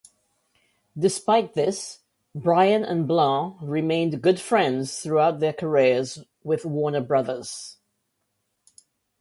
Despite 0.97 1.53
this, 1.53 1.99
Bryan 2.33 2.83
and 2.83 3.07
Blanc 3.07 3.57
remained 3.61 4.23
good 4.23 4.39
friends 4.39 4.99
throughout 4.99 5.39
their 5.39 5.53
careers 5.53 6.17
with 6.43 6.65
Warner 6.65 7.01
Brothers. 7.01 7.77